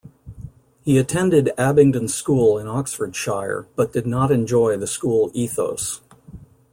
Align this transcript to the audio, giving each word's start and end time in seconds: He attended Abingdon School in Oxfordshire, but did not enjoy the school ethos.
He 0.83 0.97
attended 0.97 1.51
Abingdon 1.59 2.07
School 2.07 2.57
in 2.57 2.65
Oxfordshire, 2.65 3.67
but 3.75 3.93
did 3.93 4.07
not 4.07 4.31
enjoy 4.31 4.75
the 4.75 4.87
school 4.87 5.29
ethos. 5.35 6.01